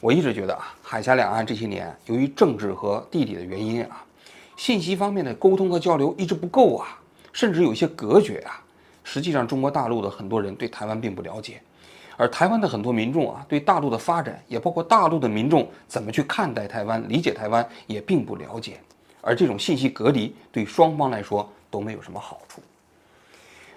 [0.00, 4.04] 我一直觉得啊，海峡两岸这些年由于政治和地理的原因啊，
[4.56, 7.00] 信息方面的沟通和交流一直不够啊，
[7.32, 8.62] 甚至有些隔绝啊。
[9.02, 11.60] 实际上，中国大陆的很多人对台湾并不了解，
[12.18, 18.80] 而台湾的很多民众啊，对大陆的发展，也包括大陆的民众怎么去看待台湾、理解台湾，也并不了解。
[19.20, 22.60] 而这种信息隔离对双方来说都没有什么好处。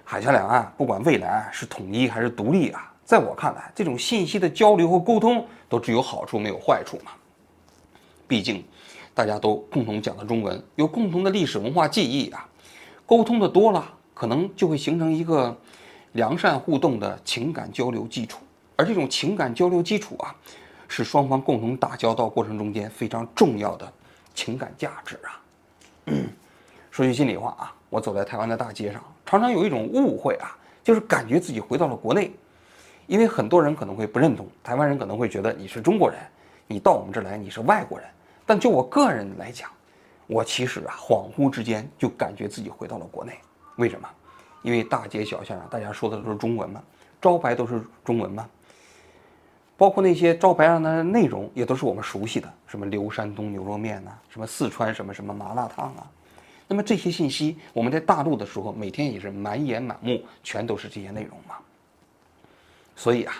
[0.03, 7.11] 海峡两岸不管未来是统一还是独立啊，在我看来，这种信息的交流和沟通都只有好处没有坏处嘛。
[8.27, 8.63] 毕竟，
[9.13, 12.47] 大家都共同讲的中文，有共同的历史文化记忆啊，
[13.05, 15.55] 沟通的多了，可能就会形成一个
[16.13, 18.39] 良善互动的情感交流基础。
[18.75, 20.35] 而这种情感交流基础啊，
[20.87, 23.91] 是双方共同打交道过程中间非常重要的
[24.33, 25.41] 情感价值啊。
[26.07, 26.27] 嗯
[26.89, 32.31] 说句心里话啊，我走在台湾的大街上，常常有一种误会啊，就是感觉自己回到了国内。
[33.07, 36.19] 因为很多人可能会不认同，台湾人可能会觉得你是中国人，
[36.67, 38.07] 你到我们这儿来你是外国人。
[38.45, 39.69] 但就我个人来讲，
[40.27, 43.37] 我其实啊恍惚之间就感觉自己回到了国内。
[43.77, 44.09] 为什么？
[44.61, 46.81] 因为大街小巷啊，大家说的都是中文嘛，
[47.21, 48.47] 招牌都是中文嘛。
[49.77, 56.07] 包括那些招牌上的内容也都是我们熟悉的，什么刘山东牛肉面呐，什么四川什么什么麻辣烫啊。
[56.67, 61.55] 那么这些信息，我们在大陆的时候，每天也是满眼满目，全都是这些内容嘛。
[62.95, 63.33] 所以啊，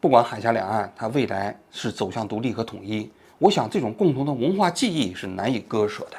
[0.00, 6.16] 不管海峡两岸它未来是走向独立和统一，我想这种共同的文化记忆是难以割舍的，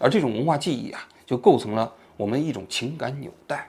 [0.00, 3.66] 而这种文化记忆啊，就构成了我们一种情感纽带。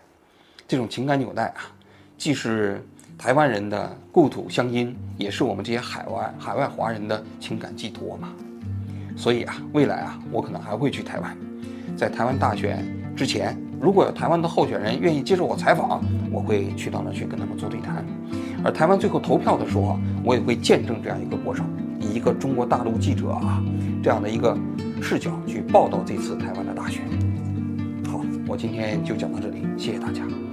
[0.67, 1.71] 这种情感纽带啊，
[2.17, 2.85] 既是。
[3.17, 8.29] 台湾人的故土乡音，也是我们这些海外海外华人的情感寄托嘛。
[9.17, 11.37] 所以啊，未来啊，我可能还会去台湾。
[11.97, 12.81] 在台湾大选
[13.17, 18.05] 之前，如果有台湾的候选人愿意接受我采访，我会去到那去跟他们做对谈。
[18.63, 21.69] 而台湾最后投票的时候，我也会见证这样一个过程，
[21.99, 23.61] 以一个中国大陆记者啊
[24.01, 24.57] 这样的一个
[25.01, 27.03] 视角去报道这次台湾的大选。
[28.49, 30.39] 我今天就讲到这里，谢谢大家。